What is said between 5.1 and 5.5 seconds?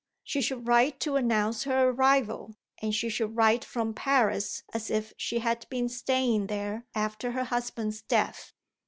she